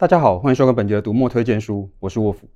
[0.00, 2.48] 大家好，欢迎收看本节的读墨推荐书，我是沃夫。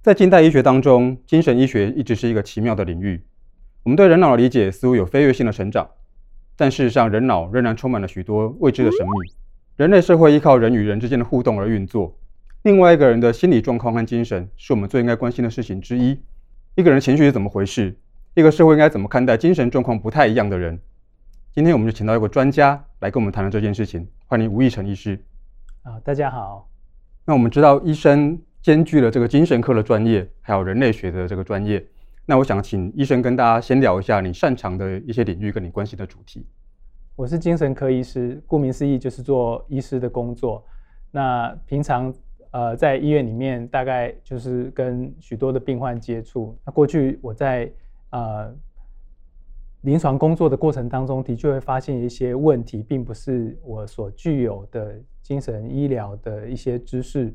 [0.00, 3.22] 在近代医学当中，精神医学一直是一个奇妙的领域。
[3.82, 5.86] 我们对人脑的理解似乎有飞跃性的成长，
[6.56, 9.12] 但事实上，人脑仍然充满了许多未知的神秘。
[9.76, 12.18] 人类社会依靠人与人之间的互动而运作。
[12.62, 16.18] 另外一个人的心理状况和精神，是我们最应该关心的事情之一。
[16.74, 17.94] 一个人的情绪是怎么回事？
[18.32, 20.80] 一个社会应该怎么看待精神状况不太一样的人？
[21.52, 24.08] 今天我们就请到一个专家来跟我们谈谈这件事情。
[24.24, 25.22] 欢迎吴义成医师。
[25.86, 26.68] 啊，大家好。
[27.24, 31.86] 那我们知道医生兼具了这个精神科的专业，还有人类学的这个专业。
[32.24, 36.44] 那我想请医生跟大家先聊一下你擅长的一些领域，跟你关心的主题。
[37.14, 40.66] 我是精神科医师，顾名思义就是做医师的工作。
[41.12, 42.12] 那平常
[42.50, 46.58] 呃在医院里面，大概就是跟许多的病患接触。
[46.64, 47.70] 那过去我在
[48.10, 48.52] 呃，
[49.86, 57.32] 临床工作的过程当中，的确会发现一些问题，并不是我所具有的精神医疗的一些知识，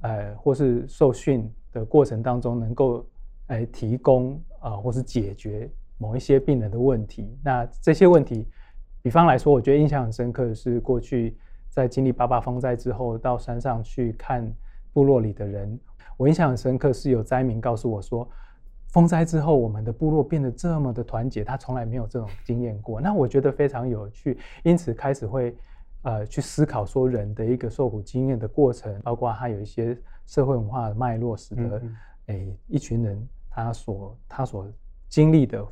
[0.00, 3.04] 呃，或是受训的过程当中能够
[3.48, 5.68] 来提供啊、或是解决
[5.98, 7.36] 某一些病人的问题。
[7.42, 8.46] 那这些问题，
[9.02, 11.36] 比方来说，我觉得印象很深刻的是，过去
[11.68, 14.48] 在经历八八风灾之后，到山上去看
[14.92, 15.76] 部落里的人，
[16.16, 18.28] 我印象很深刻，是有灾民告诉我说。
[18.88, 23.00] 风灾之后，我们的部落变得这么的团结，他从来没有这种经验过。
[23.00, 25.54] 那我觉得非常有趣，因此开始会
[26.02, 31.82] 呃去思考说人的一个受苦经验的过程，包括他有一些社会文化的脉络，使得
[32.26, 34.66] 诶、一群人他所他所
[35.08, 35.62] 经历的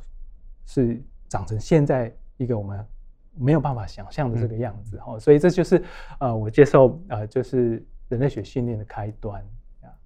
[0.65, 2.85] 是长成现在一个我们
[3.33, 5.19] 没有办法想象的这个样子哈、嗯。
[5.19, 5.83] 所以这就是
[6.19, 9.43] 呃我接受呃就是人类学训练的开端。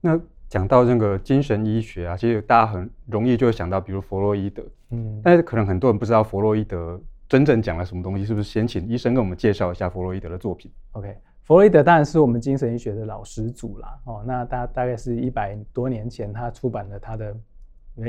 [0.01, 0.19] 那
[0.49, 8.49] 讲到那个精神医学啊，其实大家很容易就会想到，比如弗洛伊德，嗯，但是可能很多人不知道弗洛伊德真正讲了什么东西，是不是？
[8.49, 10.71] 先请医生跟我们介绍一下弗洛伊德的作品。
[10.93, 13.99] OK，弗洛伊德当然是我们精神医学的老始祖啦。
[14.05, 17.35] 哦，那大大概是一百多年前，他出版了他的，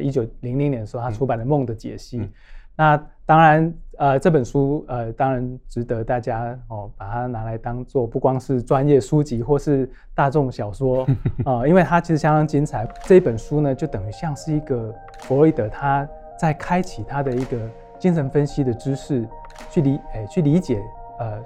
[0.01, 2.33] 一九零零年的时候，他出版了《梦的解析》嗯。
[2.81, 11.05] 嗯那当然，呃，这本书呃，当然值得大家哦，把它拿来当做不光是专业书籍或是大众小说
[11.45, 12.89] 啊、呃， 因为它其实相当精彩。
[13.03, 16.09] 这一本书呢，就等于像是一个弗洛伊德他
[16.39, 17.59] 在开启他的一个
[17.99, 19.29] 精神分析的知识，
[19.69, 20.83] 去理哎去理解
[21.19, 21.39] 呃，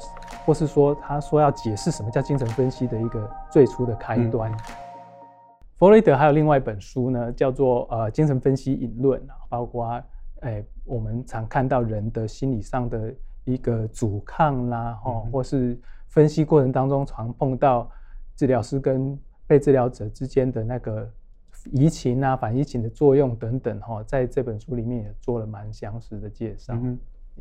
[0.47, 4.50] 或是说他说要解释什么叫精神分析的一个最初的开端。
[4.53, 4.56] 嗯、
[5.81, 10.00] 弗洛伊德还有另外一本书呢，叫做呃《精神分析引论》啊，包括。
[10.44, 13.12] 哎，我们常看到人的心理上的
[13.44, 15.78] 一个阻抗啦，哈，或是
[16.09, 17.91] 分析过程当中常碰到
[18.37, 21.10] 治疗师跟被治疗者之间的那个
[21.72, 26.75] 移情啊、反移情的作用等等，哈，在这本书里面也做了蛮详实的介绍。
[26.75, 26.99] 嗯，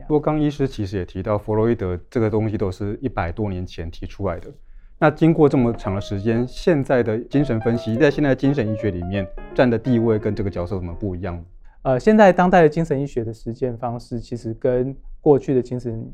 [0.07, 4.49] 不过刚医师其实也提到，弗洛伊德这个东西都是一百多年前提出来的。
[4.97, 11.43] 那经过这么长的时间，现在的精神分析在现在精神医学里面占的地位跟这个角色有什么不一样？
[11.83, 16.09] 呃，现在当代的精神医学的实践方式，其实跟过去的精神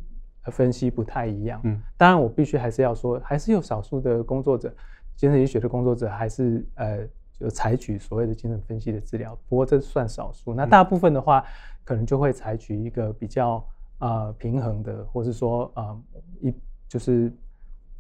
[0.46, 1.62] 分析不太一样。
[1.64, 4.74] 嗯，当然，我必须还是要说，还是有少数的工作者，
[5.16, 7.08] 精神医学的工作者，还是呃，
[7.40, 9.38] 就采取所谓的精神分析的治疗。
[9.48, 11.44] 不过这算少数，那大部分的话，
[11.84, 13.64] 可能就会采取一个比较
[14.00, 16.54] 呃平衡的，或是说啊、呃、一
[16.88, 17.32] 就是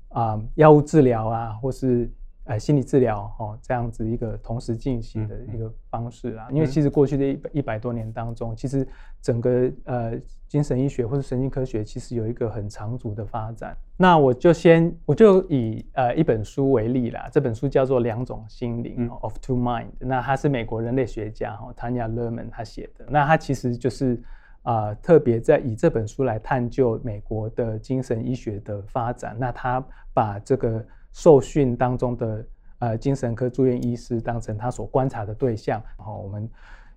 [0.09, 2.12] 啊、呃、药物治疗啊，或是。
[2.49, 8.87] 呃，心理治疗哦，这样子一个同时进行的一个方式啊，因为其实过去的一百一百多年当中，其实
[9.21, 13.77] 整个呃精神医学或者神经科学其实有一个很长足的发展。
[13.95, 23.05] 那我就先我就以呃一本书为例啦，这本书叫做《两种心灵》（Of Two Mind），那它是美国人类学家哈 Tanya Luhrmann 他写的。
[23.09, 24.19] 那他其实就是
[24.63, 29.38] 啊、呃、特别在以这本书来探究美国的精神医学的发展。
[29.38, 32.45] 那他把这个受训当中的
[32.79, 36.49] 呃精神科住院医师当成他所观察的对象，然后我们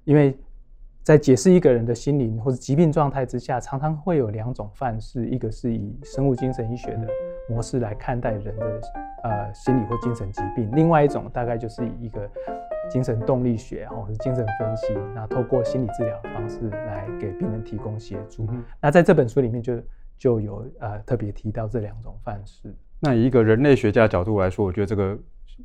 [0.05, 0.39] 因为
[1.03, 7.09] 在解释一个人的心灵或者疾病状态之下，常常会有两种范式，一个是以生物精神医学的
[7.49, 8.81] 模式来看待人的
[9.25, 12.31] 呃心理或精神疾病，另外一种大概就是以一个
[12.89, 18.47] 精神动力学或者精神分析，那透过心理治疗的方式来给病人提供协助。
[18.81, 19.83] 那在这本书里面就
[20.17, 22.73] 就有呃特别提到这两种范式。
[23.05, 25.19] 那以一个人类学家的角度来说，我觉得这个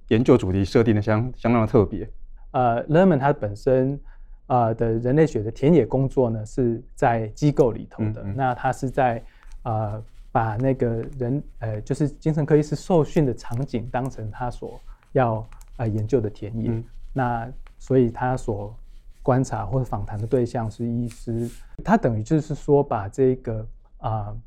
[0.08, 2.10] 研究主题设定的相相当的特别。
[2.50, 4.00] 呃，Luhrmann 他本身
[4.48, 9.24] 呃的人类学的田野工作呢是在机构里头的，嗯嗯，那他是在
[9.62, 14.82] 呃把那个人呃就是精神科医师受训的场景当成他所
[15.12, 17.48] 要呃研究的田野，嗯、那
[17.78, 18.76] 所以他所
[19.22, 21.48] 观察或者访谈的对象是医师，
[21.84, 23.60] 他等于就是说把这个
[24.00, 24.10] 啊。
[24.10, 24.38] 呃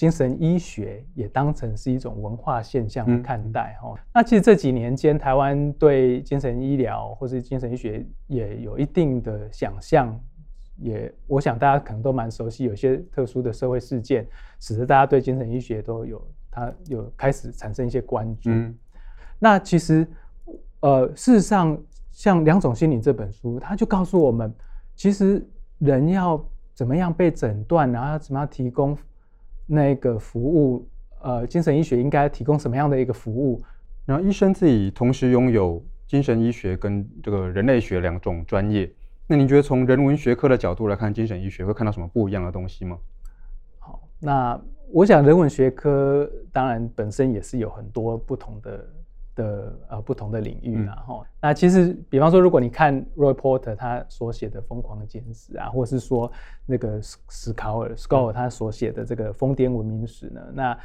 [0.00, 3.94] 精神医学也当成是一种文化现象来看待哈。
[4.14, 10.18] 那其实这几年间，台湾对精神医疗或是精神医学也有一定的想象，
[10.78, 14.26] 也我想大家可能都蛮熟悉，有些特殊的社会事件，
[14.58, 18.48] 使得大家对精神医学都有它有开始产生一些关注。
[18.48, 18.74] 嗯、
[19.38, 20.08] 那其实
[20.80, 21.78] 呃，事实上，
[22.10, 24.50] 像《两种心理》这本书，它就告诉我们，
[24.96, 26.42] 其实人要
[26.72, 28.96] 怎么样被诊断，然后要怎么样提供。
[29.72, 30.84] 那个服务，
[31.20, 33.62] 呃，精神医学应该提供什么样的一个服务？
[34.04, 38.90] 然后医生自己同时拥有精神医学跟这个人类学两种专业，
[39.28, 42.98] 那您觉得从人文学科的角度来看，精神医学会看到什么不一样的东西吗？
[43.78, 48.84] 好，那我想人文学科当然本身也是有很多不同的。
[49.34, 56.30] 的呃不同的领域然后、嗯、那其实比方说，如果你看 Roy Porter 他所写的《疯狂简史》啊，或是说
[56.66, 60.78] 那个史考尔 Scott 他所写的这个《疯癫文明史》呢，那。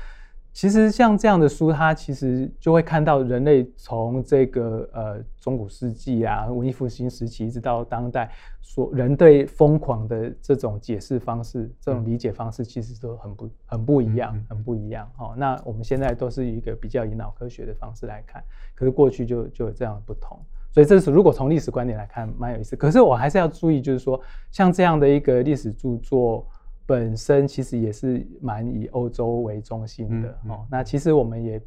[0.56, 8.32] 其实像这样的书，它其实就会看到人类从这个呃中古世纪啊、文艺复兴时期一直到当代，
[8.62, 15.06] 所人对疯狂的这种解释方式、这种理解方式，其实都很不很不一样，很不一样。
[15.18, 18.42] 哦，那我们现在都是一个比较以脑科学的方式来看，
[18.76, 20.40] 可是过去就就有这样的不同。
[20.72, 22.78] 所以这是如果从历史观点来看，蛮有意思。
[22.78, 24.18] 可是我还是要注意，就是说
[24.52, 26.48] 像这样的一个历史著作。
[26.88, 30.66] 本身其实也是蛮以欧洲为中心的哦。
[30.70, 31.60] 那其实我们也，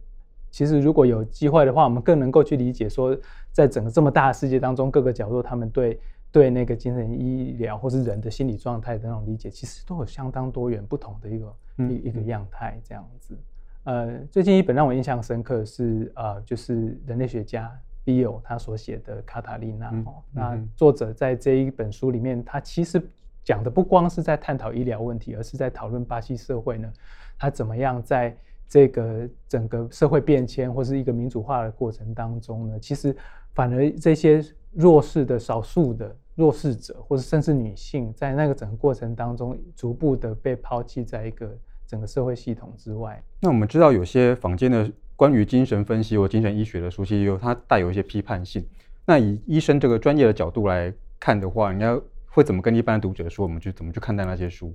[0.49, 3.19] 其实如果有机会的话，我们更能够去理解说，
[3.50, 5.99] 在整个这么大的世界当中，各个角落他们对
[6.31, 13.37] 对那个精神医疗或是人的心理状态的那种理解，其实都有相当多元不同的一个一、嗯、一个样态这样子。
[13.82, 17.69] 呃，最近一本让我印象深刻是呃，就是人类学家
[18.05, 20.23] Beall 他所写的《卡塔利娜》哦。
[20.32, 23.03] 那作者在这一本书里面，他其实。
[23.48, 26.92] 讲的不光是在探讨医疗问题，而是在讨论巴西社会呢，
[27.38, 28.36] 它怎么样在
[28.68, 33.16] 这个整个社会变迁或是一个民主化的过程当中呢，其实
[33.54, 41.50] 反而这些弱势的少数的弱势者，或者甚至女性，在那个整个过程当中，逐步的被抛弃在一个
[41.86, 43.18] 整个社会系统之外。
[43.40, 48.62] 那我们知道，有些坊间的关于精神分析或精神医学的书籍，有它带有一些批判性。
[49.06, 51.98] 那以医生这个专业的角度来看的话，你要。
[52.38, 53.44] 会怎么跟一般的读者说？
[53.44, 54.73] 我们去怎么去看待那些书？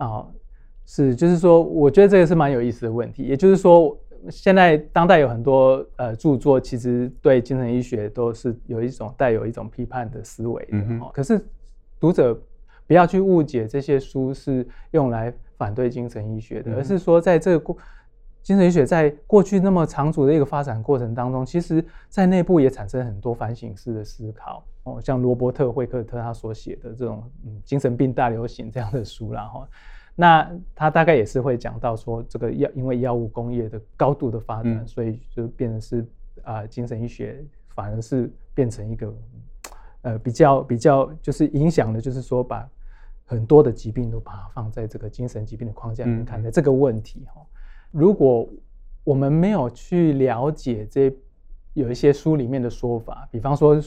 [0.00, 0.30] 哦，
[0.84, 3.22] 是，就是说，我觉得这个是蛮有意思的问题。
[3.22, 3.98] 也就是说，
[4.28, 10.72] 现在当代有很多呃著作，其实对精神医学都是有一种带有一种批判的思维的。
[10.72, 11.00] 嗯。
[11.14, 11.42] 可是
[11.98, 12.38] 读者
[12.86, 17.76] 不要去误解这些书是用来反对精神医学的，而是说在这个过。
[18.42, 24.64] 精神医学在过去那么长足的一个发展过程当中，其实在内部也产生很多反省式的思考。
[24.84, 29.68] 哦，像罗伯特·惠克特他所写的这种嗯精神病大流行这样的书啦哈，
[30.16, 36.00] 那他大概也是会讲到说，这个药因为药物工业的高度的发展，嗯、所以就变成是
[36.42, 37.44] 啊、呃、精神医学
[37.74, 39.14] 反而是变成一个
[40.00, 42.66] 呃比较比较就是影响的，就是说把
[43.26, 47.42] 很多的疾病都把它放在这个精神疾病的框架里面看待这个问题哈。
[47.90, 48.48] 如果
[49.04, 51.12] 我们没有去了解这
[51.74, 53.80] 有一些书里面的说法，比方说，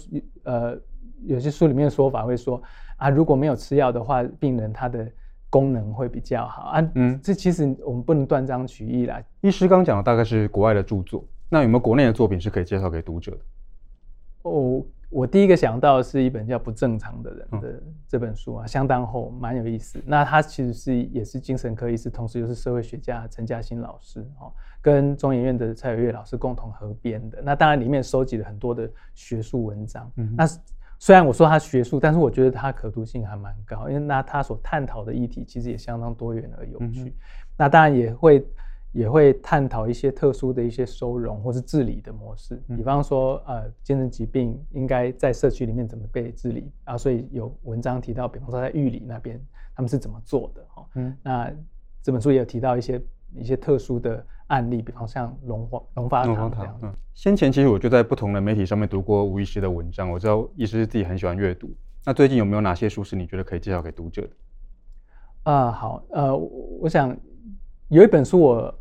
[0.44, 0.78] 呃，
[1.26, 2.62] 有些书里面的说法会说
[2.98, 5.10] 啊，如果没有吃药的话，病人他的
[5.50, 6.92] 功能会比较好啊。
[6.96, 9.22] 嗯，这其实我们不能断章取义啦。
[9.42, 13.40] 医师刚讲的大概是国外的著作，那有没有国内的作品是可以介绍给读者的？
[14.44, 14.84] 哦。
[15.14, 20.02] 我第一个想到的是一本叫《不正常的人》的这本书啊，相当厚，蛮有意思。
[20.08, 24.52] 那他其实是也是精神科医师，同时又是社会学家陈嘉欣老师哦，
[24.82, 27.40] 跟中研院的蔡有月老师共同合编的。
[27.44, 30.12] 那当然里面收集了很多的学术文章。
[30.16, 30.46] 嗯，那
[30.98, 37.10] 虽然我说他学术，但是我觉得他可读性还蛮高，因为那他所探讨的议题其实也相当多元而有趣。
[37.10, 37.14] 嗯、
[37.56, 38.44] 那当然也会。
[38.94, 46.96] 也会探讨一些特殊的一些收容或是治理的模式，比方说，呃，精神疾病应该在社区里面怎么被治理啊？
[46.96, 49.44] 所以有文章提到，比方说在玉里那边
[49.76, 50.86] 他们是怎么做的哈？
[50.94, 51.52] 嗯，那
[52.04, 53.02] 这本书也有提到一些
[53.34, 56.80] 一些特殊的案例，比方像龙华龙发堂这样。
[56.84, 61.76] 嗯，先前其实我就在不同的媒体上面读过吴医师的文章，我知道医师自己很喜欢阅读。
[62.06, 64.30] 那最近有没有哪些书是你觉得可以介绍给读者的？
[65.46, 67.18] 啊、呃，好，呃，我想
[67.88, 68.80] 有一本书我。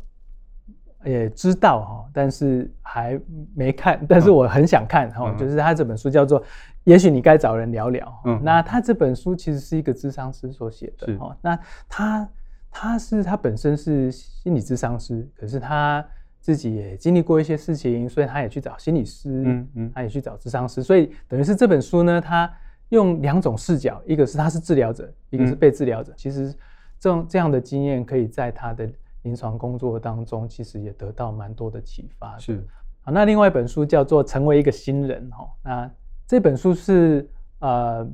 [1.05, 3.19] 也知道哈，但是还
[3.55, 6.41] 没看，但是我很想看哈、嗯，就是他这本书叫做
[6.83, 8.05] 《也许你该找人聊聊》。
[8.25, 11.35] 嗯，那他这本书其实是一个智商师所写的哈。
[11.41, 12.29] 那他
[12.71, 16.05] 他是他本身是心理智商师，可是他
[16.39, 22.51] 自己也经历过一些事情，所以他也去找心理师，嗯嗯，他也去找智商师，所以等于是这本书呢，他
[22.89, 26.11] 用两种视角，一个是他是治疗者，一个是被治疗者。
[26.11, 26.53] 嗯、其实
[26.99, 28.89] 这种这样的经验可以在他的。
[29.23, 32.37] 临床工作当中，其实也得到蛮多的启发。
[32.37, 32.65] 是，
[33.01, 35.91] 好，那另外一本书叫做《成为一个新人》哈，那
[36.27, 38.07] 这本书是呃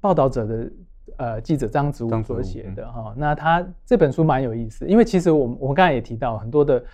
[0.00, 0.72] 报道者的
[1.16, 6.84] 呃记者张子武所写的哈，那他这本书蛮有意思，因为其实我们我们刚才也提到很多的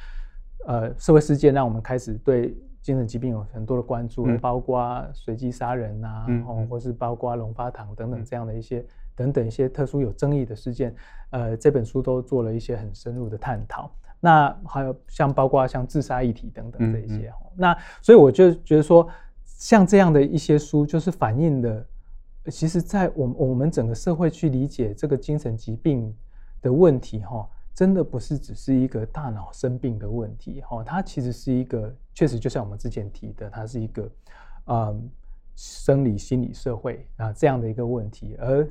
[0.66, 8.84] 呃社会事件，让我们开始对精神疾病有很多的关注，嗯、包括随机杀人啊，嗯、或是包括龙发堂等等这样的一些。
[9.18, 10.94] 等等一些特殊有争议的事件，
[11.30, 13.90] 呃，这本书都做了一些很深入的探讨。
[14.20, 17.34] 那还有像包括像自杀议题等等这一些，嗯。
[17.42, 19.08] 嗯、那所以我就觉得说，
[19.44, 21.84] 像这样的一些书，就是反映的，
[22.46, 26.14] 其实，在我们我们整个社会去理解这个精神疾病
[26.62, 34.10] 的问题，哈，真的不是只是一个大脑生病的问题，哈，它其实是一个，确实就像我们之前提的，它是一个，
[34.66, 35.10] 嗯，
[35.54, 38.68] 生理、心理、社会啊这样的一个问题，而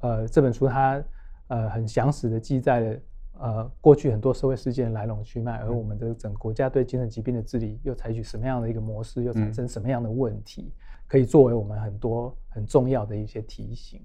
[0.00, 1.02] 呃，这本书它
[1.48, 2.96] 呃很详实的记载了
[3.38, 10.72] 呃过去很多社会事件的来龙去脉，而我们的整个国家对精神疾病的治理又采取什么样的一个模式，又产生什么样的问题，
[11.06, 14.00] 可以作为我们很多很重要的一些提醒。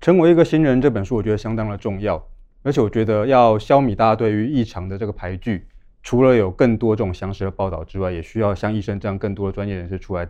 [0.00, 2.24] 成为一个新人这本书，我觉得相当的重要，
[2.62, 5.66] 而且我觉得要消弭大家对于异常的这个排拒，
[6.02, 10.28] 除了有更多这种详实的报道之外，也需要像医生这样更多的专业人士出来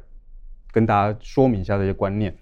[0.73, 2.35] 跟大家说明一下这些观念。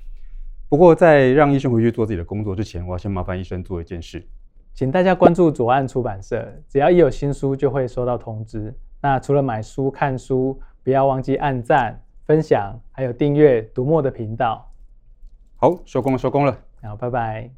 [0.69, 4.27] 不过，在让医生回去做自己的工作之前，我要先麻烦医生做一件事，
[4.75, 8.75] 请大家关注左岸出版社，只要一有新书就会收到通知。
[9.01, 14.69] 那除了买书、看书，不要忘记按赞、分享，还有订阅读墨的频道。
[15.57, 16.59] 好，收工了，收工了。
[16.83, 17.51] 好，拜拜。